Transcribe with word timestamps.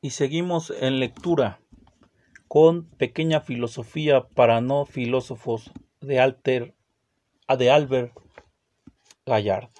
Y 0.00 0.10
seguimos 0.10 0.70
en 0.70 1.00
lectura 1.00 1.60
con 2.46 2.84
Pequeña 2.84 3.40
Filosofía 3.40 4.28
para 4.28 4.60
No 4.60 4.86
Filósofos 4.86 5.72
de, 6.00 6.20
Alter, 6.20 6.76
de 7.58 7.70
Albert 7.72 8.12
Gallard. 9.26 9.70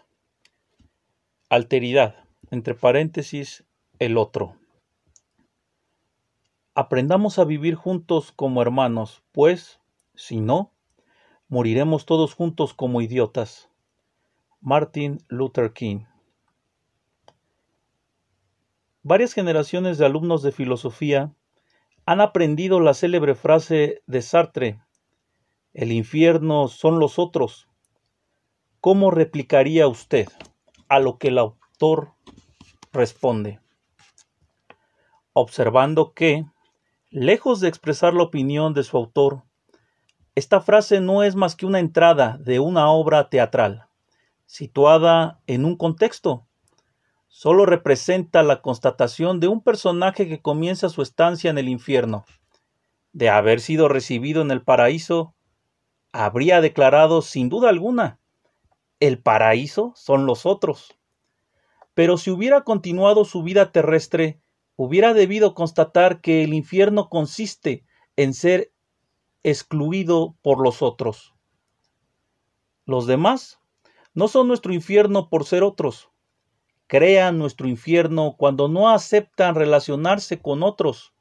Alteridad, 1.48 2.24
entre 2.50 2.74
paréntesis, 2.74 3.64
el 4.00 4.18
otro. 4.18 4.56
Aprendamos 6.74 7.38
a 7.38 7.44
vivir 7.44 7.76
juntos 7.76 8.32
como 8.32 8.60
hermanos, 8.60 9.22
pues, 9.30 9.78
si 10.16 10.40
no, 10.40 10.72
moriremos 11.46 12.06
todos 12.06 12.34
juntos 12.34 12.74
como 12.74 13.00
idiotas. 13.00 13.70
Martin 14.60 15.18
Luther 15.28 15.72
King. 15.72 16.06
Varias 19.02 19.32
generaciones 19.32 19.96
de 19.98 20.06
alumnos 20.06 20.42
de 20.42 20.50
filosofía 20.50 21.32
han 22.04 22.20
aprendido 22.20 22.80
la 22.80 22.94
célebre 22.94 23.36
frase 23.36 24.02
de 24.06 24.22
Sartre, 24.22 24.80
el 25.72 25.92
infierno 25.92 26.66
son 26.66 26.98
los 26.98 27.20
otros. 27.20 27.68
¿Cómo 28.80 29.12
replicaría 29.12 29.86
usted? 29.86 30.26
A 30.88 30.98
lo 30.98 31.18
que 31.18 31.28
el 31.28 31.38
autor 31.38 32.14
responde, 32.92 33.60
observando 35.32 36.14
que, 36.14 36.44
lejos 37.10 37.60
de 37.60 37.68
expresar 37.68 38.12
la 38.14 38.24
opinión 38.24 38.74
de 38.74 38.82
su 38.82 38.96
autor, 38.96 39.44
esta 40.34 40.60
frase 40.60 41.00
no 41.00 41.22
es 41.22 41.36
más 41.36 41.54
que 41.54 41.66
una 41.66 41.78
entrada 41.78 42.38
de 42.40 42.58
una 42.58 42.90
obra 42.90 43.28
teatral, 43.28 43.86
situada 44.46 45.40
en 45.46 45.64
un 45.64 45.76
contexto 45.76 46.47
solo 47.28 47.66
representa 47.66 48.42
la 48.42 48.60
constatación 48.62 49.38
de 49.38 49.48
un 49.48 49.62
personaje 49.62 50.28
que 50.28 50.40
comienza 50.40 50.88
su 50.88 51.02
estancia 51.02 51.50
en 51.50 51.58
el 51.58 51.68
infierno. 51.68 52.24
De 53.12 53.28
haber 53.28 53.60
sido 53.60 53.88
recibido 53.88 54.42
en 54.42 54.50
el 54.50 54.62
paraíso, 54.62 55.34
habría 56.12 56.60
declarado 56.60 57.22
sin 57.22 57.48
duda 57.48 57.68
alguna, 57.68 58.18
el 59.00 59.20
paraíso 59.20 59.92
son 59.94 60.26
los 60.26 60.46
otros. 60.46 60.98
Pero 61.94 62.16
si 62.16 62.30
hubiera 62.30 62.62
continuado 62.64 63.24
su 63.24 63.42
vida 63.42 63.70
terrestre, 63.70 64.40
hubiera 64.76 65.14
debido 65.14 65.54
constatar 65.54 66.20
que 66.20 66.42
el 66.44 66.54
infierno 66.54 67.08
consiste 67.08 67.84
en 68.16 68.34
ser 68.34 68.72
excluido 69.42 70.36
por 70.42 70.60
los 70.60 70.82
otros. 70.82 71.34
Los 72.84 73.06
demás 73.06 73.60
no 74.14 74.28
son 74.28 74.48
nuestro 74.48 74.72
infierno 74.72 75.28
por 75.28 75.44
ser 75.44 75.62
otros, 75.62 76.10
crean 76.88 77.38
nuestro 77.38 77.68
infierno 77.68 78.34
cuando 78.36 78.66
no 78.66 78.88
aceptan 78.88 79.54
relacionarse 79.54 80.40
con 80.40 80.62
otros. 80.62 81.12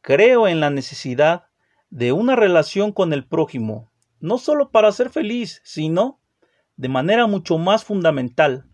Creo 0.00 0.48
en 0.48 0.58
la 0.58 0.70
necesidad 0.70 1.44
de 1.90 2.12
una 2.12 2.34
relación 2.34 2.90
con 2.90 3.12
el 3.12 3.26
prójimo, 3.26 3.92
no 4.20 4.38
solo 4.38 4.70
para 4.70 4.90
ser 4.90 5.10
feliz, 5.10 5.60
sino, 5.64 6.18
de 6.76 6.88
manera 6.88 7.26
mucho 7.26 7.58
más 7.58 7.84
fundamental, 7.84 8.66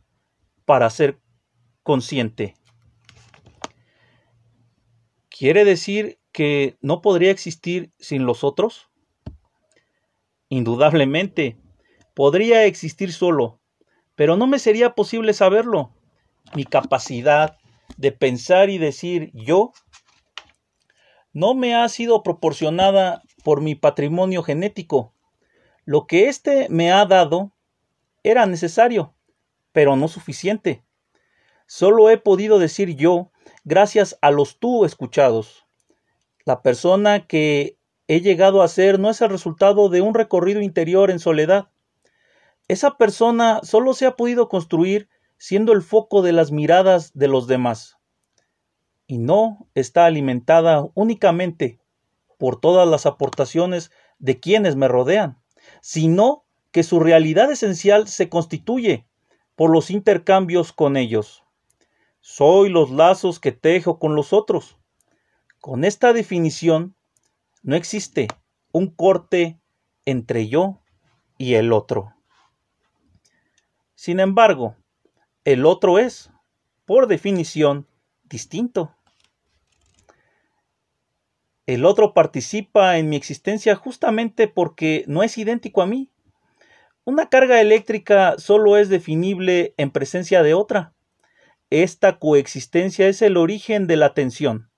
para 0.64 0.88
ser 0.90 1.18
consciente. 1.82 2.54
¿Quiere 5.28 5.64
decir 5.64 6.20
que 6.30 6.78
no 6.80 7.02
podría 7.02 7.32
existir 7.32 7.90
sin 7.98 8.27
los 8.27 8.44
otros? 8.44 8.88
Indudablemente, 10.48 11.58
podría 12.14 12.64
existir 12.64 13.12
solo, 13.12 13.60
pero 14.14 14.36
no 14.36 14.46
me 14.46 14.60
sería 14.60 14.94
posible 14.94 15.32
saberlo 15.32 15.95
mi 16.55 16.64
capacidad 16.64 17.58
de 17.97 18.12
pensar 18.12 18.70
y 18.70 18.78
decir 18.78 19.30
yo 19.34 19.72
no 21.33 21.55
me 21.55 21.75
ha 21.75 21.89
sido 21.89 22.23
proporcionada 22.23 23.23
por 23.45 23.61
mi 23.61 23.74
patrimonio 23.74 24.42
genético. 24.42 25.12
Lo 25.84 26.07
que 26.07 26.29
éste 26.29 26.67
me 26.70 26.90
ha 26.90 27.05
dado 27.05 27.52
era 28.23 28.46
necesario, 28.46 29.14
pero 29.73 29.96
no 29.96 30.08
suficiente. 30.08 30.83
Solo 31.67 32.11
he 32.11 32.17
podido 32.17 32.58
decir 32.58 32.96
yo 32.96 33.30
gracias 33.64 34.18
a 34.23 34.30
los 34.30 34.58
tú 34.58 34.84
escuchados. 34.84 35.67
La 36.45 36.63
persona 36.63 37.27
que 37.27 37.77
he 38.08 38.20
llegado 38.20 38.63
a 38.63 38.68
ser 38.68 38.98
no 38.98 39.11
es 39.11 39.20
el 39.20 39.30
resultado 39.30 39.89
de 39.89 40.01
un 40.01 40.14
recorrido 40.14 40.61
interior 40.61 41.11
en 41.11 41.18
soledad. 41.18 41.68
Esa 42.68 42.96
persona 42.96 43.61
solo 43.63 43.95
se 43.95 44.07
ha 44.07 44.17
podido 44.17 44.48
construir 44.48 45.08
siendo 45.39 45.73
el 45.73 45.83
foco 45.83 46.23
de 46.23 46.33
las 46.33 46.52
miradas 46.52 47.13
de 47.14 47.29
los 47.29 47.47
demás, 47.47 47.97
y 49.07 49.19
no 49.19 49.69
está 49.74 50.07
alimentada 50.07 50.89
únicamente 50.95 51.80
por 52.39 52.61
todas 52.61 52.89
las 52.89 53.07
aportaciones 53.07 53.91
de 54.19 54.41
quienes 54.41 54.77
me 54.77 54.89
rodean, 54.89 55.39
sino 55.80 56.45
que 56.70 56.83
su 56.83 57.01
realidad 57.01 57.51
esencial 57.51 58.08
se 58.08 58.29
constituye 58.29 59.07
por 59.55 59.70
los 59.70 59.91
intercambios 59.91 60.73
con 60.73 60.96
ellos. 60.96 61.45
Soy 62.20 62.69
los 62.69 62.91
lazos 62.91 63.41
que 63.41 63.52
tejo 63.52 63.98
con 63.98 64.14
los 64.14 64.33
otros. 64.33 64.77
Con 65.61 65.85
esta 65.85 66.13
definición, 66.13 66.95
no 67.63 67.77
existe 67.77 68.29
un 68.73 68.91
corte 68.91 69.61
entre 70.05 70.48
yo 70.48 70.83
y 71.39 71.55
el 71.55 71.73
otro. 71.73 72.14
Sin 73.95 74.20
embargo, 74.20 74.77
el 75.46 75.64
otro 75.64 76.01
es, 76.01 76.33
por 76.86 77.07
definición, 77.07 77.86
distinto. 78.24 78.96
El 81.67 81.84
otro 81.84 82.14
participa 82.14 82.98
en 82.98 83.08
mi 83.08 83.14
existencia 83.14 83.77
justamente 83.77 84.48
porque 84.48 85.05
no 85.07 85.23
es 85.23 85.39
idéntico 85.39 85.83
a 85.83 85.86
mí. 85.86 86.11
Una 87.05 87.29
carga 87.29 87.61
eléctrica 87.61 88.34
solo 88.39 88.77
es 88.77 88.89
definible 88.89 89.73
en 89.77 89.92
presencia 89.92 90.42
de 90.42 90.55
otra. 90.55 90.95
Esta 91.70 92.18
coexistencia 92.18 93.07
es 93.07 93.23
el 93.23 93.36
origen 93.36 93.86
de 93.86 93.96
la 93.96 94.14
tensión. 94.14 94.73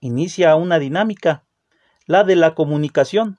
Inicia 0.00 0.54
una 0.54 0.78
dinámica, 0.78 1.46
la 2.04 2.24
de 2.24 2.36
la 2.36 2.54
comunicación. 2.54 3.38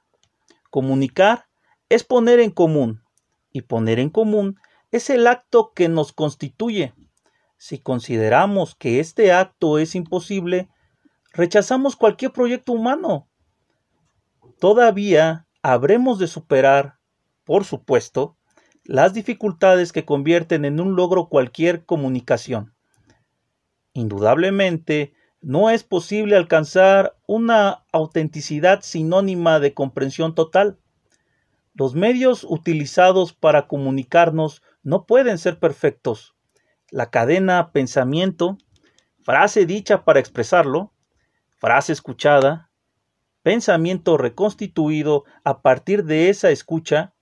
Comunicar 0.72 1.46
es 1.90 2.04
poner 2.04 2.40
en 2.40 2.50
común, 2.50 3.04
y 3.52 3.62
poner 3.62 4.00
en 4.00 4.10
común 4.10 4.60
es 4.96 5.10
el 5.10 5.28
acto 5.28 5.74
que 5.74 5.90
nos 5.90 6.14
constituye. 6.14 6.94
Si 7.58 7.80
consideramos 7.80 8.76
que 8.76 9.00
este 9.00 9.34
acto 9.34 9.78
es 9.78 9.94
imposible, 9.94 10.70
rechazamos 11.34 11.96
cualquier 11.98 12.32
proyecto 12.32 12.72
humano. 12.72 13.28
Todavía 14.60 15.48
habremos 15.62 16.18
de 16.18 16.28
superar, 16.28 17.00
por 17.44 17.66
supuesto, 17.66 18.38
las 18.86 19.14
dificultades 19.14 19.92
que 19.92 20.06
convierten 20.06 20.64
en 20.64 20.80
un 20.80 20.96
logro 20.96 21.28
cualquier 21.28 21.86
comunicación. 21.86 22.74
Indudablemente, 23.94 25.14
no 25.42 25.70
es 25.70 25.84
posible 25.84 26.38
alcanzar 26.38 27.18
una 27.28 27.84
autenticidad 27.92 28.82
sinónima 28.82 29.60
de 29.60 29.74
comprensión 29.74 30.36
total. 30.36 30.80
Los 31.74 31.96
medios 31.96 32.46
utilizados 32.46 33.34
para 33.34 33.68
comunicarnos 33.68 34.62
no 34.86 35.06
pueden 35.06 35.38
ser 35.38 35.60
perfectos. 35.60 36.36
La 36.92 37.10
cadena 37.10 37.74
pensamiento, 37.74 38.58
frase 39.24 39.66
dicha 39.66 40.06
para 40.06 40.20
expresarlo, 40.20 40.94
frase 41.58 41.92
escuchada, 41.92 42.70
pensamiento 43.42 44.16
reconstituido 44.18 45.26
a 45.44 45.62
partir 45.64 46.06
de 46.06 46.30
esa 46.30 46.52
escucha, 46.52 47.16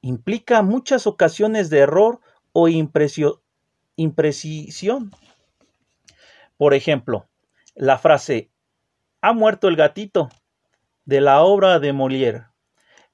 implica 0.00 0.62
muchas 0.62 1.06
ocasiones 1.06 1.70
de 1.70 1.78
error 1.78 2.20
o 2.52 2.68
imprecisión. 3.96 5.12
Por 6.56 6.74
ejemplo, 6.74 7.28
la 7.76 7.96
frase 7.96 8.50
ha 9.20 9.32
muerto 9.32 9.68
el 9.68 9.76
gatito 9.76 10.30
de 11.04 11.20
la 11.20 11.42
obra 11.42 11.78
de 11.78 11.94
Molière 11.94 12.51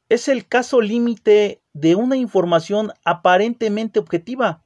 es 0.08 0.28
el 0.28 0.46
caso 0.46 0.80
límite 0.80 1.60
de 1.74 1.94
una 1.94 2.16
información 2.16 2.92
aparentemente 3.04 3.98
objetiva, 3.98 4.62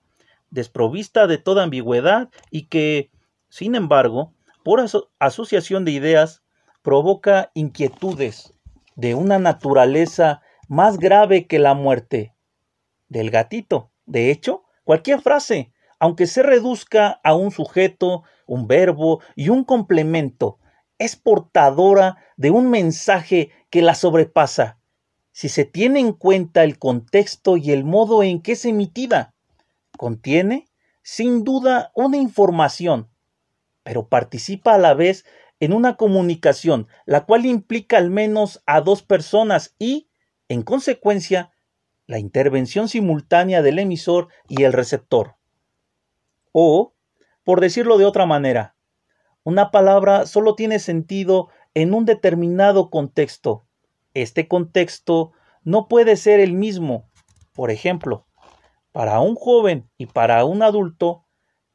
desprovista 0.51 1.27
de 1.27 1.39
toda 1.39 1.65
ambigüedad 1.65 2.31
y 2.51 2.67
que, 2.67 3.11
sin 3.49 3.75
embargo, 3.75 4.35
por 4.65 4.85
asociación 5.19 5.85
de 5.85 5.91
ideas, 5.91 6.43
provoca 6.83 7.51
inquietudes 7.55 8.55
de 8.95 9.15
una 9.15 9.39
naturaleza 9.39 10.43
más 10.69 10.99
grave 10.99 11.47
que 11.47 11.59
la 11.59 11.75
muerte 11.75 12.35
del 13.09 13.31
gatito. 13.31 13.91
De 14.07 14.31
hecho, 14.31 14.65
cualquier 14.85 15.21
frase, 15.21 15.73
aunque 15.99 16.27
se 16.27 16.43
reduzca 16.43 17.21
a 17.25 17.35
un 17.35 17.51
sujeto, 17.51 18.23
un 18.47 18.69
verbo 18.69 19.21
y 19.35 19.49
un 19.49 19.65
complemento, 19.65 20.59
es 20.99 21.17
portadora 21.17 22.19
de 22.37 22.51
un 22.51 22.71
mensaje 22.71 23.51
que 23.71 23.83
la 23.83 23.95
sobrepasa 23.95 24.79
si 25.33 25.49
se 25.49 25.65
tiene 25.65 26.01
en 26.01 26.13
cuenta 26.13 26.63
el 26.63 26.79
contexto 26.79 27.57
y 27.57 27.73
el 27.73 27.85
modo 27.85 28.23
en 28.23 28.41
que 28.41 28.53
es 28.53 28.65
emitida. 28.65 29.35
Contiene, 29.97 30.69
sin 31.03 31.43
duda, 31.43 31.91
una 31.95 32.19
información, 32.19 33.09
pero 33.83 34.09
participa 34.09 34.75
a 34.75 34.79
la 34.79 34.95
vez 34.95 35.25
en 35.59 35.73
una 35.73 35.97
comunicación, 35.97 36.89
la 37.07 37.25
cual 37.25 37.47
implica 37.47 37.97
al 37.97 38.11
menos 38.11 38.63
a 38.67 38.81
dos 38.81 39.03
personas 39.03 39.75
y, 39.79 40.09
en 40.49 40.63
consecuencia, 40.63 41.53
la 42.07 42.19
intervención 42.19 42.89
simultánea 42.89 43.63
del 43.63 43.79
emisor 43.79 44.29
y 44.49 44.65
el 44.65 44.73
receptor. 44.73 45.37
O, 46.53 46.95
por 47.45 47.61
decirlo 47.61 47.97
de 47.97 48.05
otra 48.05 48.27
manera, 48.27 48.77
una 49.45 49.71
palabra 49.71 50.27
solo 50.27 50.55
tiene 50.55 50.79
sentido 50.79 51.49
en 51.75 51.95
un 51.95 52.05
determinado 52.05 52.91
contexto. 52.91 53.67
Este 54.15 54.49
contexto 54.49 55.33
no 55.65 55.89
puede 55.89 56.17
ser 56.17 56.41
el 56.41 56.53
mismo. 56.53 57.11
Por 57.55 57.71
ejemplo, 57.71 58.27
para 58.93 59.21
un 59.21 59.35
joven 59.35 59.91
y 59.97 60.07
para 60.07 60.45
un 60.45 60.63
adulto, 60.63 61.27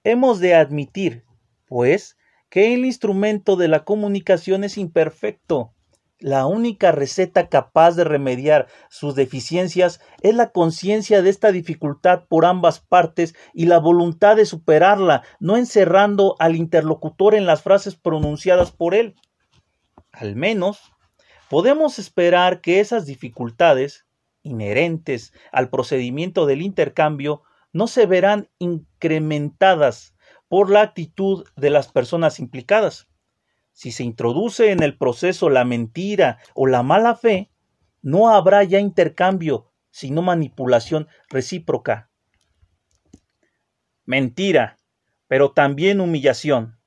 hemos 0.03 0.39
de 0.39 0.55
admitir, 0.55 1.25
pues, 1.65 2.17
que 2.49 2.73
el 2.73 2.85
instrumento 2.85 3.55
de 3.55 3.67
la 3.67 3.83
comunicación 3.83 4.63
es 4.63 4.77
imperfecto. 4.77 5.73
La 6.19 6.47
única 6.47 6.91
receta 6.91 7.47
capaz 7.47 7.95
de 7.95 8.03
remediar 8.03 8.67
sus 8.89 9.13
deficiencias 9.13 9.99
es 10.21 10.33
la 10.33 10.51
conciencia 10.51 11.21
de 11.21 11.29
esta 11.29 11.51
dificultad 11.51 12.23
por 12.27 12.45
ambas 12.45 12.79
partes 12.79 13.35
y 13.53 13.65
la 13.65 13.77
voluntad 13.77 14.35
de 14.35 14.45
superarla, 14.45 15.23
no 15.39 15.57
encerrando 15.57 16.35
al 16.39 16.55
interlocutor 16.55 17.35
en 17.35 17.45
las 17.45 17.61
frases 17.61 17.95
pronunciadas 17.95 18.71
por 18.71 18.95
él. 18.95 19.15
Al 20.11 20.35
menos, 20.35 20.91
podemos 21.49 21.99
esperar 21.99 22.61
que 22.61 22.79
esas 22.79 23.05
dificultades, 23.05 24.05
inherentes 24.43 25.33
al 25.51 25.69
procedimiento 25.69 26.45
del 26.45 26.61
intercambio, 26.61 27.43
no 27.73 27.87
se 27.87 28.05
verán 28.05 28.49
incrementadas 28.59 30.15
por 30.47 30.69
la 30.69 30.81
actitud 30.81 31.45
de 31.55 31.69
las 31.69 31.89
personas 31.91 32.39
implicadas. 32.39 33.07
Si 33.73 33.91
se 33.91 34.03
introduce 34.03 34.71
en 34.71 34.81
el 34.81 34.97
proceso 34.97 35.49
la 35.49 35.63
mentira 35.63 36.39
o 36.55 36.65
la 36.65 36.83
mala 36.83 37.15
fe, 37.15 37.51
no 38.01 38.29
habrá 38.29 38.63
ya 38.63 38.79
intercambio, 38.79 39.71
sino 39.91 40.21
manipulación 40.21 41.07
recíproca. 41.29 42.09
Mentira, 44.05 44.79
pero 45.27 45.51
también 45.51 45.99
humillación. 45.99 46.79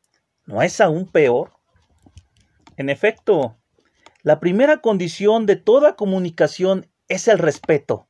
¿No 0.46 0.62
es 0.62 0.80
aún 0.80 1.06
peor? 1.06 1.52
En 2.76 2.88
efecto, 2.88 3.59
la 4.22 4.40
primera 4.40 4.78
condición 4.78 5.46
de 5.46 5.56
toda 5.56 5.96
comunicación 5.96 6.90
es 7.08 7.28
el 7.28 7.38
respeto. 7.38 8.08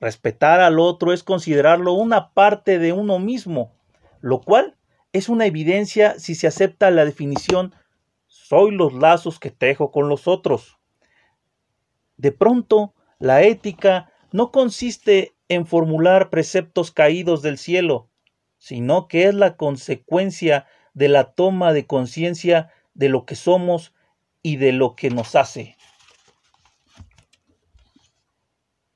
Respetar 0.00 0.60
al 0.60 0.78
otro 0.78 1.12
es 1.12 1.22
considerarlo 1.22 1.92
una 1.92 2.32
parte 2.32 2.78
de 2.78 2.92
uno 2.92 3.18
mismo, 3.18 3.72
lo 4.20 4.40
cual 4.40 4.76
es 5.12 5.28
una 5.28 5.46
evidencia 5.46 6.18
si 6.18 6.34
se 6.34 6.46
acepta 6.46 6.90
la 6.90 7.04
definición 7.04 7.74
soy 8.26 8.70
los 8.70 8.92
lazos 8.92 9.38
que 9.38 9.50
tejo 9.50 9.90
con 9.90 10.08
los 10.08 10.28
otros. 10.28 10.78
De 12.16 12.30
pronto, 12.30 12.94
la 13.18 13.42
ética 13.42 14.12
no 14.32 14.52
consiste 14.52 15.34
en 15.48 15.66
formular 15.66 16.30
preceptos 16.30 16.90
caídos 16.90 17.42
del 17.42 17.58
cielo, 17.58 18.10
sino 18.58 19.08
que 19.08 19.24
es 19.24 19.34
la 19.34 19.56
consecuencia 19.56 20.66
de 20.94 21.08
la 21.08 21.32
toma 21.32 21.72
de 21.72 21.86
conciencia 21.86 22.70
de 22.94 23.08
lo 23.08 23.24
que 23.24 23.34
somos 23.34 23.94
y 24.42 24.56
de 24.56 24.72
lo 24.72 24.94
que 24.94 25.10
nos 25.10 25.34
hace. 25.34 25.76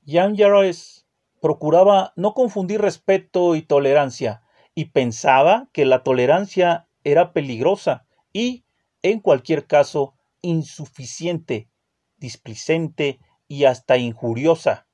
Jean 0.05 0.35
Jaurès 0.35 1.05
procuraba 1.41 2.13
no 2.15 2.33
confundir 2.33 2.81
respeto 2.81 3.55
y 3.55 3.61
tolerancia, 3.61 4.43
y 4.75 4.85
pensaba 4.85 5.69
que 5.71 5.85
la 5.85 6.03
tolerancia 6.03 6.87
era 7.03 7.33
peligrosa 7.33 8.05
y, 8.31 8.65
en 9.01 9.19
cualquier 9.19 9.67
caso, 9.67 10.15
insuficiente, 10.41 11.69
displicente 12.17 13.19
y 13.47 13.65
hasta 13.65 13.97
injuriosa. 13.97 14.87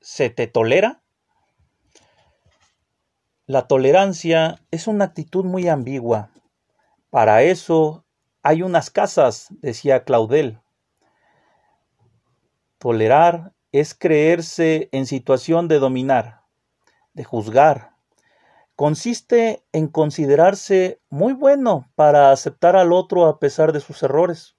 ¿Se 0.00 0.30
te 0.30 0.46
tolera? 0.46 1.02
La 3.46 3.66
tolerancia 3.68 4.60
es 4.70 4.86
una 4.86 5.06
actitud 5.06 5.44
muy 5.44 5.68
ambigua. 5.68 6.30
Para 7.10 7.42
eso 7.42 8.04
hay 8.42 8.62
unas 8.62 8.90
casas, 8.90 9.48
decía 9.60 10.04
Claudel. 10.04 10.60
Tolerar 12.78 13.52
es 13.70 13.94
creerse 13.94 14.88
en 14.92 15.06
situación 15.06 15.68
de 15.68 15.78
dominar, 15.78 16.42
de 17.14 17.24
juzgar. 17.24 17.92
Consiste 18.74 19.64
en 19.72 19.86
considerarse 19.86 21.00
muy 21.08 21.34
bueno 21.34 21.88
para 21.94 22.32
aceptar 22.32 22.74
al 22.74 22.92
otro 22.92 23.26
a 23.26 23.38
pesar 23.38 23.72
de 23.72 23.80
sus 23.80 24.02
errores. 24.02 24.56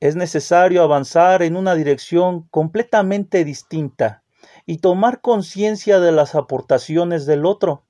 Es 0.00 0.16
necesario 0.16 0.82
avanzar 0.82 1.42
en 1.42 1.56
una 1.56 1.74
dirección 1.74 2.46
completamente 2.50 3.44
distinta 3.44 4.22
y 4.66 4.78
tomar 4.78 5.22
conciencia 5.22 5.98
de 5.98 6.12
las 6.12 6.34
aportaciones 6.34 7.24
del 7.24 7.46
otro, 7.46 7.86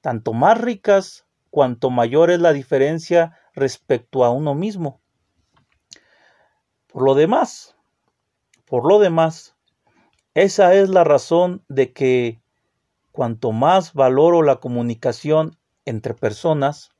tanto 0.00 0.32
más 0.32 0.60
ricas 0.60 1.26
cuanto 1.50 1.90
mayor 1.90 2.30
es 2.30 2.38
la 2.38 2.52
diferencia 2.52 3.39
respecto 3.54 4.24
a 4.24 4.30
uno 4.30 4.54
mismo. 4.54 5.00
Por 6.86 7.02
lo 7.02 7.14
demás, 7.14 7.76
por 8.64 8.86
lo 8.86 8.98
demás, 8.98 9.56
esa 10.34 10.74
es 10.74 10.88
la 10.88 11.04
razón 11.04 11.64
de 11.68 11.92
que 11.92 12.40
cuanto 13.12 13.52
más 13.52 13.94
valoro 13.94 14.42
la 14.42 14.56
comunicación 14.56 15.58
entre 15.84 16.14
personas, 16.14 16.90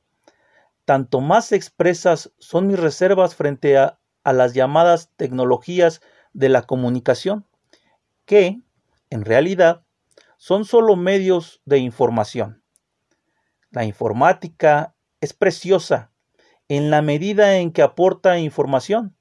tanto 0.85 1.21
más 1.21 1.51
expresas 1.51 2.33
son 2.39 2.67
mis 2.67 2.79
reservas 2.79 3.35
frente 3.35 3.77
a, 3.77 3.99
a, 4.23 4.33
las 4.33 4.53
llamadas 4.53 5.11
tecnologías 5.15 6.01
de 6.33 6.49
la 6.49 6.63
comunicación, 6.63 7.45
que, 8.25 8.61
en 9.09 9.25
realidad, 9.25 9.83
son 10.37 10.65
solo 10.65 10.95
medios 10.95 11.61
de 11.65 11.79
información. 11.79 12.63
La 13.69 13.85
informática 13.85 14.95
es 15.21 15.33
preciosa 15.33 16.10
en 16.73 16.89
la 16.89 17.01
medida 17.01 17.57
en 17.57 17.73
que 17.73 17.81
aporta 17.81 18.39
información, 18.39 19.13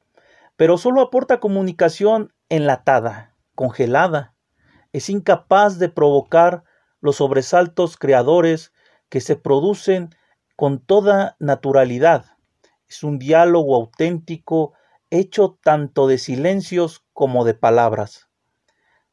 pero 0.55 0.79
solo 0.79 1.01
aporta 1.01 1.41
comunicación 1.41 2.33
enlatada, 2.49 3.35
congelada, 3.57 4.37
es 4.93 5.11
incapaz 5.11 5.81
de 5.81 5.89
provocar 5.89 6.63
los 7.01 7.17
sobresaltos 7.17 7.97
creadores 7.97 8.73
que 9.09 9.21
se 9.21 9.35
producen 9.35 10.11
con 10.55 10.79
toda 10.79 11.35
naturalidad. 11.41 12.37
Es 12.87 13.03
un 13.03 13.19
diálogo 13.19 13.75
auténtico 13.75 14.75
hecho 15.11 15.59
tanto 15.61 16.07
de 16.07 16.19
silencios 16.19 17.05
como 17.13 17.45
de 17.45 17.55
palabras. 17.55 18.29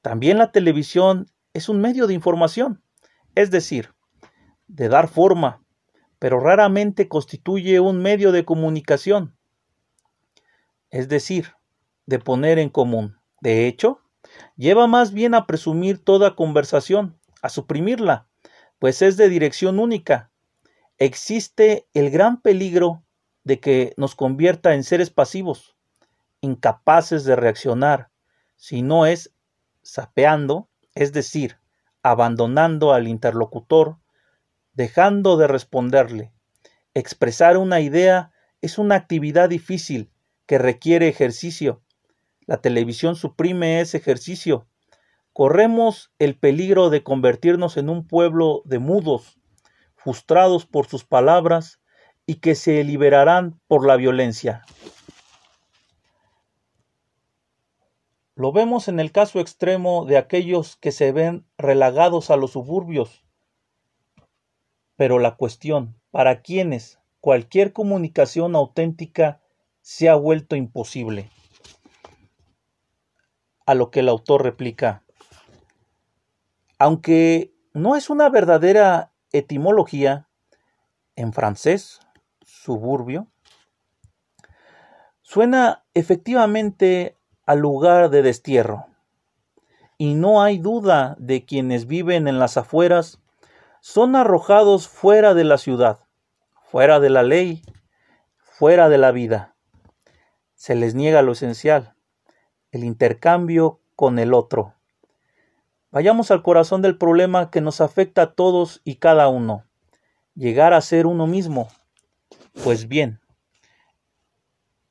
También 0.03 0.37
la 0.37 0.51
televisión 0.51 1.25
es 1.55 1.69
un 1.69 1.81
medio 1.81 2.05
de 2.05 2.13
información, 2.13 2.83
es 3.33 3.49
decir, 3.49 3.95
de 4.67 4.89
dar 4.89 5.07
forma, 5.07 5.65
pero 6.19 6.39
raramente 6.39 7.07
constituye 7.07 7.79
un 7.79 8.01
medio 8.01 8.31
de 8.31 8.45
comunicación, 8.45 9.35
es 10.89 11.09
decir, 11.09 11.53
de 12.05 12.19
poner 12.19 12.59
en 12.59 12.69
común. 12.69 13.17
De 13.41 13.67
hecho, 13.67 14.01
lleva 14.55 14.87
más 14.87 15.13
bien 15.13 15.35
a 15.35 15.45
presumir 15.45 16.03
toda 16.03 16.35
conversación, 16.35 17.19
a 17.41 17.49
suprimirla, 17.49 18.27
pues 18.79 19.01
es 19.01 19.17
de 19.17 19.29
dirección 19.29 19.79
única. 19.79 20.31
Existe 20.97 21.87
el 21.93 22.09
gran 22.09 22.41
peligro 22.41 23.03
de 23.43 23.59
que 23.59 23.93
nos 23.97 24.15
convierta 24.15 24.73
en 24.73 24.83
seres 24.83 25.09
pasivos, 25.09 25.75
incapaces 26.41 27.23
de 27.23 27.35
reaccionar, 27.35 28.09
si 28.55 28.81
no 28.81 29.05
es 29.05 29.33
sapeando, 29.83 30.67
es 30.95 31.13
decir, 31.13 31.57
abandonando 32.01 32.93
al 32.93 33.07
interlocutor, 33.07 33.97
dejando 34.77 35.37
de 35.37 35.47
responderle. 35.47 36.31
Expresar 36.93 37.57
una 37.57 37.81
idea 37.81 38.31
es 38.61 38.77
una 38.77 38.93
actividad 38.95 39.49
difícil 39.49 40.11
que 40.45 40.59
requiere 40.59 41.07
ejercicio, 41.09 41.81
la 42.45 42.61
televisión 42.61 43.15
suprime 43.15 43.81
ese 43.81 43.97
ejercicio. 43.97 44.67
Corremos 45.33 46.11
el 46.19 46.37
peligro 46.37 46.91
de 46.91 47.01
convertirnos 47.01 47.75
en 47.75 47.89
un 47.89 48.07
pueblo 48.07 48.61
de 48.65 48.77
mudos, 48.77 49.39
frustrados 49.95 50.67
por 50.67 50.85
sus 50.85 51.03
palabras 51.03 51.81
y 52.27 52.35
que 52.35 52.53
se 52.53 52.83
liberarán 52.83 53.59
por 53.67 53.85
la 53.85 53.95
violencia. 53.95 54.63
Lo 58.35 58.51
vemos 58.51 58.87
en 58.87 58.99
el 58.99 59.11
caso 59.11 59.39
extremo 59.39 60.05
de 60.05 60.17
aquellos 60.17 60.75
que 60.75 60.91
se 60.91 61.11
ven 61.11 61.47
relagados 61.57 62.29
a 62.29 62.37
los 62.37 62.51
suburbios. 62.51 63.26
Pero 64.97 65.19
la 65.19 65.35
cuestión, 65.35 65.95
para 66.11 66.41
quienes 66.41 66.99
cualquier 67.21 67.71
comunicación 67.71 68.55
auténtica 68.55 69.39
se 69.81 70.09
ha 70.09 70.15
vuelto 70.15 70.57
imposible 70.57 71.29
a 73.65 73.73
lo 73.73 73.91
que 73.91 74.01
el 74.01 74.09
autor 74.09 74.43
replica. 74.43 75.03
Aunque 76.79 77.53
no 77.73 77.95
es 77.95 78.09
una 78.09 78.29
verdadera 78.29 79.11
etimología, 79.31 80.27
en 81.15 81.33
francés, 81.33 81.99
suburbio, 82.45 83.27
suena 85.21 85.83
efectivamente 85.93 87.17
al 87.45 87.59
lugar 87.59 88.09
de 88.09 88.21
destierro. 88.21 88.85
Y 89.97 90.13
no 90.13 90.41
hay 90.41 90.59
duda 90.59 91.15
de 91.19 91.43
quienes 91.43 91.87
viven 91.87 92.27
en 92.27 92.39
las 92.39 92.55
afueras 92.55 93.19
son 93.81 94.15
arrojados 94.15 94.87
fuera 94.87 95.33
de 95.33 95.43
la 95.43 95.57
ciudad, 95.57 95.99
fuera 96.69 96.99
de 96.99 97.09
la 97.09 97.23
ley, 97.23 97.61
fuera 98.39 98.89
de 98.89 98.97
la 98.97 99.11
vida. 99.11 99.55
Se 100.55 100.75
les 100.75 100.95
niega 100.95 101.21
lo 101.21 101.33
esencial, 101.33 101.95
el 102.71 102.83
intercambio 102.83 103.79
con 103.95 104.19
el 104.19 104.33
otro. 104.33 104.73
Vayamos 105.91 106.31
al 106.31 106.43
corazón 106.43 106.81
del 106.81 106.97
problema 106.97 107.49
que 107.49 107.61
nos 107.61 107.81
afecta 107.81 108.21
a 108.23 108.33
todos 108.33 108.81
y 108.83 108.95
cada 108.95 109.29
uno, 109.29 109.65
llegar 110.35 110.73
a 110.73 110.81
ser 110.81 111.07
uno 111.07 111.27
mismo. 111.27 111.69
Pues 112.63 112.87
bien, 112.87 113.21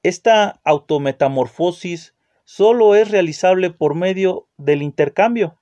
esta 0.03 0.61
autometamorfosis 0.65 2.15
solo 2.45 2.95
es 2.95 3.11
realizable 3.11 3.71
por 3.71 3.95
medio 3.95 4.49
del 4.57 4.83
intercambio. 4.83 5.59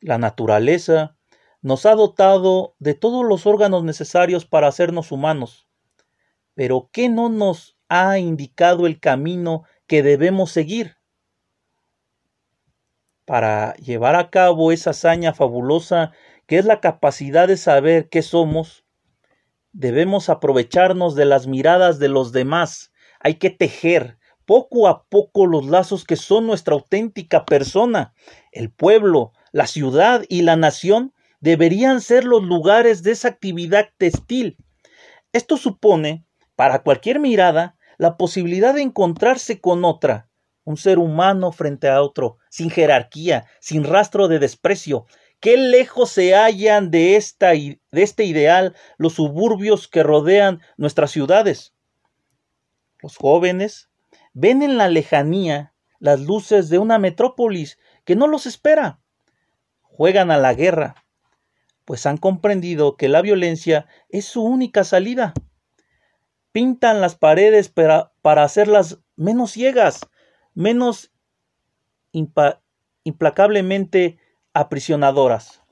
La 0.00 0.18
naturaleza 0.18 1.16
nos 1.62 1.86
ha 1.86 1.94
dotado 1.94 2.74
de 2.80 2.94
todos 2.94 3.24
los 3.24 3.46
órganos 3.46 3.84
necesarios 3.84 4.44
para 4.44 4.66
hacernos 4.66 5.12
humanos, 5.12 5.68
pero 6.54 6.90
¿qué 6.92 7.08
no 7.08 7.28
nos 7.28 7.78
ha 7.88 8.18
indicado 8.18 8.86
el 8.86 9.00
camino 9.00 9.62
que 9.86 10.02
debemos 10.02 10.50
seguir? 10.50 10.96
Para 13.24 13.74
llevar 13.74 14.16
a 14.16 14.28
cabo 14.30 14.72
esa 14.72 14.90
hazaña 14.90 15.32
fabulosa 15.32 16.12
que 16.46 16.58
es 16.58 16.64
la 16.64 16.80
capacidad 16.80 17.46
de 17.46 17.56
saber 17.56 18.08
qué 18.08 18.20
somos, 18.20 18.84
debemos 19.72 20.28
aprovecharnos 20.28 21.14
de 21.14 21.24
las 21.24 21.46
miradas 21.46 21.98
de 22.00 22.08
los 22.08 22.32
demás. 22.32 22.92
Hay 23.20 23.36
que 23.36 23.50
tejer 23.50 24.18
poco 24.44 24.88
a 24.88 25.04
poco 25.04 25.46
los 25.46 25.66
lazos 25.66 26.04
que 26.04 26.16
son 26.16 26.46
nuestra 26.46 26.74
auténtica 26.74 27.44
persona. 27.44 28.12
El 28.50 28.70
pueblo, 28.70 29.32
la 29.52 29.68
ciudad 29.68 30.24
y 30.28 30.42
la 30.42 30.56
nación 30.56 31.14
deberían 31.42 32.00
ser 32.00 32.24
los 32.24 32.42
lugares 32.42 33.02
de 33.02 33.10
esa 33.10 33.28
actividad 33.28 33.90
textil. 33.98 34.56
Esto 35.34 35.58
supone, 35.58 36.24
para 36.56 36.82
cualquier 36.82 37.20
mirada, 37.20 37.76
la 37.98 38.16
posibilidad 38.16 38.72
de 38.72 38.82
encontrarse 38.82 39.60
con 39.60 39.84
otra, 39.84 40.30
un 40.64 40.76
ser 40.78 40.98
humano 40.98 41.52
frente 41.52 41.88
a 41.88 42.00
otro, 42.00 42.38
sin 42.48 42.70
jerarquía, 42.70 43.44
sin 43.60 43.84
rastro 43.84 44.28
de 44.28 44.38
desprecio, 44.38 45.06
Qué 45.42 45.56
lejos 45.56 46.10
se 46.10 46.36
hallan 46.36 46.92
de, 46.92 47.16
esta, 47.16 47.48
de 47.50 47.80
este 47.90 48.22
ideal 48.22 48.76
los 48.96 49.14
suburbios 49.14 49.88
que 49.88 50.04
rodean 50.04 50.60
nuestras 50.76 51.10
ciudades. 51.10 51.74
Los 53.02 53.16
jóvenes 53.16 53.90
ven 54.34 54.62
en 54.62 54.78
la 54.78 54.86
lejanía 54.86 55.74
las 55.98 56.20
luces 56.20 56.68
de 56.68 56.78
una 56.78 57.00
metrópolis 57.00 57.76
que 58.04 58.14
no 58.14 58.28
los 58.28 58.46
espera. 58.46 59.00
Juegan 59.80 60.30
a 60.30 60.38
la 60.38 60.54
guerra, 60.54 61.01
pues 61.84 62.06
han 62.06 62.16
comprendido 62.16 62.96
que 62.96 63.08
la 63.08 63.22
violencia 63.22 63.86
es 64.08 64.24
su 64.24 64.42
única 64.42 64.84
salida. 64.84 65.34
Pintan 66.52 67.00
las 67.00 67.16
paredes 67.16 67.68
para, 67.68 68.12
para 68.22 68.44
hacerlas 68.44 69.00
menos 69.16 69.52
ciegas, 69.52 70.00
menos 70.54 71.12
implacablemente 73.04 74.18
aprisionadoras. 74.52 75.62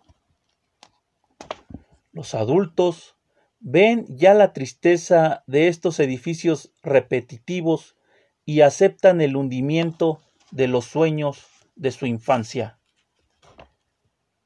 Los 2.12 2.35
adultos 2.35 3.17
ven 3.61 4.07
ya 4.09 4.35
la 4.35 4.52
tristeza 4.52 5.45
de 5.47 5.69
estos 5.69 6.00
edificios 6.00 6.73
repetitivos 6.83 7.97
y 8.45 8.62
aceptan 8.62 9.21
el 9.21 9.37
hundimiento 9.37 10.21
de 10.50 10.67
los 10.67 10.87
sueños 10.87 11.47
de 11.76 11.93
su 11.93 12.07
infancia. 12.07 12.79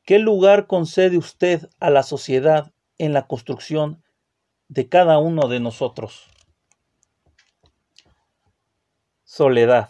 ¿Qué 0.05 0.19
lugar 0.19 0.67
concede 0.67 1.17
usted 1.17 1.71
a 1.81 1.89
la 1.89 2.03
sociedad 2.03 2.75
en 2.99 3.15
la 3.15 3.27
construcción 3.27 4.05
de 4.69 4.91
cada 4.91 5.17
uno 5.19 5.49
de 5.49 5.61
nosotros? 5.61 6.29
Soledad. 9.25 9.89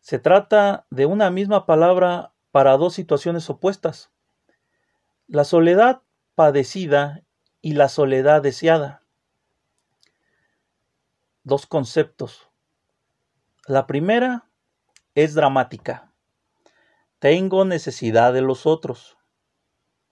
Se 0.00 0.18
trata 0.18 0.86
de 0.90 1.06
una 1.06 1.30
misma 1.30 1.64
palabra 1.64 2.34
para 2.50 2.76
dos 2.76 2.92
situaciones 2.92 3.48
opuestas, 3.48 4.10
la 5.28 5.44
soledad 5.44 6.02
padecida 6.34 7.22
y 7.62 7.72
la 7.72 7.88
soledad 7.88 8.42
deseada. 8.42 9.02
Dos 11.42 11.64
conceptos. 11.64 12.50
La 13.66 13.86
primera 13.86 14.46
es 15.14 15.32
dramática. 15.32 16.09
Tengo 17.20 17.66
necesidad 17.66 18.32
de 18.32 18.40
los 18.40 18.66
otros 18.66 19.18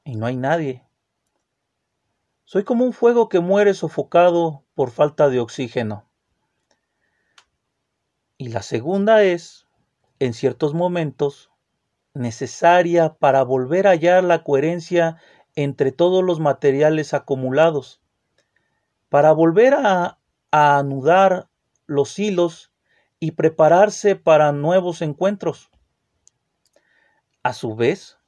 y 0.04 0.16
no 0.16 0.26
hay 0.26 0.36
nadie. 0.36 0.86
Soy 2.44 2.64
como 2.64 2.84
un 2.84 2.92
fuego 2.92 3.30
que 3.30 3.40
muere 3.40 3.72
sofocado 3.72 4.66
por 4.74 4.90
falta 4.90 5.30
de 5.30 5.40
oxígeno. 5.40 6.06
Y 8.36 8.50
la 8.50 8.60
segunda 8.60 9.22
es, 9.22 9.66
en 10.18 10.34
ciertos 10.34 10.74
momentos, 10.74 11.50
necesaria 12.12 13.14
para 13.14 13.42
volver 13.42 13.86
a 13.86 13.92
hallar 13.92 14.22
la 14.22 14.44
coherencia 14.44 15.16
entre 15.54 15.92
todos 15.92 16.22
los 16.22 16.40
materiales 16.40 17.14
acumulados, 17.14 18.02
para 19.08 19.32
volver 19.32 19.72
a, 19.72 20.18
anudar 20.50 21.48
los 21.86 22.18
hilos 22.18 22.70
y 23.18 23.30
prepararse 23.30 24.14
para 24.14 24.52
nuevos 24.52 25.00
encuentros. 25.00 25.70
A 27.48 27.54
su 27.54 27.74
vez, 27.74 28.18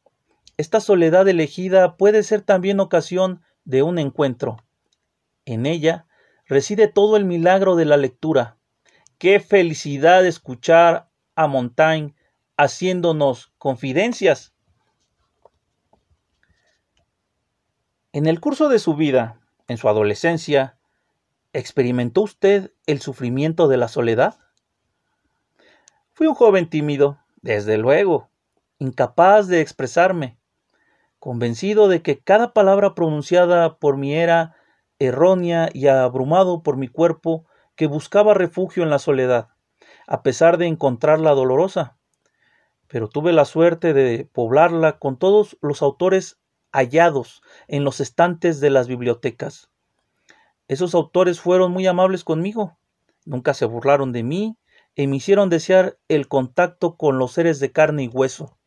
esta 0.57 0.81
soledad 0.81 1.29
elegida 1.29 1.99
puede 1.99 2.23
ser 2.23 2.41
también 2.41 2.81
ocasión 2.81 3.43
de 3.67 3.83
un 3.83 3.99
encuentro. 3.99 4.57
En 5.45 5.67
ella 5.67 6.07
reside 6.47 6.89
todo 6.89 7.19
el 7.19 7.27
milagro 7.27 7.77
de 7.77 7.85
la 7.85 7.99
lectura. 7.99 8.57
Qué 9.19 9.39
felicidad 9.39 10.25
escuchar 10.25 11.11
a 11.35 11.49
Montaigne 11.49 12.15
haciéndonos 12.57 13.53
confidencias. 13.59 14.55
En 18.13 18.25
el 18.27 18.41
curso 18.41 18.71
de 18.71 18.79
su 18.79 18.95
vida, 18.95 19.39
en 19.69 19.77
su 19.77 19.91
adolescencia, 19.91 20.79
¿experimentó 21.53 22.23
usted 22.23 22.73
el 22.87 23.03
sufrimiento 23.03 23.69
de 23.69 23.77
la 23.77 23.89
soledad? 23.89 24.39
Fui 26.15 26.27
un 26.27 26.35
joven 26.35 26.71
tímido, 26.71 27.19
desde 27.43 27.77
luego, 27.77 28.31
incapaz 28.81 29.47
de 29.47 29.61
expresarme, 29.61 30.37
convencido 31.21 31.87
de 31.87 32.03
que 32.03 32.19
cada 32.19 32.53
palabra 32.53 32.97
pronunciada 32.97 33.79
por 33.79 33.97
mí 33.97 34.15
era 34.15 34.57
errónea 34.99 35.71
y 35.73 35.87
abrumado 35.87 36.65
por 36.65 36.77
mi 36.77 36.89
cuerpo 36.89 37.47
que 37.77 37.87
buscaba 37.87 38.35
refugio 38.35 38.83
en 38.83 38.91
la 38.91 38.99
soledad, 38.99 39.51
a 40.09 40.25
pesar 40.25 40.59
de 40.59 40.67
encontrarla 40.67 41.31
dolorosa 41.31 41.97
pero 42.91 43.09
tuve 43.09 43.33
la 43.33 43.45
suerte 43.45 43.95
de 43.95 44.25
poblarla 44.25 44.99
con 44.99 45.17
todos 45.17 45.57
los 45.63 45.81
autores 45.81 46.41
hallados 46.73 47.41
en 47.69 47.85
los 47.85 48.01
estantes 48.01 48.59
de 48.59 48.71
las 48.71 48.89
bibliotecas. 48.89 49.71
Esos 50.67 50.97
autores 50.97 51.41
fueron 51.41 51.71
muy 51.71 51.87
amables 51.87 52.25
conmigo, 52.25 52.79
nunca 53.25 53.55
se 53.55 53.65
burlaron 53.65 54.11
de 54.11 54.25
mí 54.25 54.57
y 54.97 55.07
me 55.07 55.17
hicieron 55.17 55.51
desear 55.51 55.99
el 56.09 56.27
contacto 56.27 56.97
con 56.97 57.17
los 57.17 57.31
seres 57.31 57.61
de 57.61 57.71
carne 57.71 58.03
y 58.05 58.09
hueso. 58.09 58.59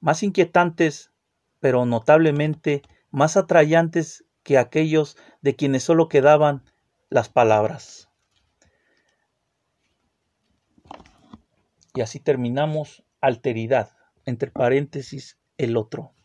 Más 0.00 0.22
inquietantes, 0.22 1.12
pero 1.60 1.86
notablemente 1.86 2.82
más 3.10 3.36
atrayantes 3.36 4.24
que 4.42 4.58
aquellos 4.58 5.16
de 5.42 5.56
quienes 5.56 5.82
solo 5.82 6.08
quedaban 6.08 6.62
las 7.08 7.28
palabras. 7.28 8.08
Y 11.94 12.02
así 12.02 12.20
terminamos 12.20 13.04
alteridad, 13.20 13.96
entre 14.26 14.50
paréntesis, 14.50 15.38
el 15.56 15.76
otro. 15.76 16.15